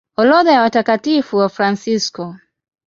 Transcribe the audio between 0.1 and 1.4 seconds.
Orodha ya Watakatifu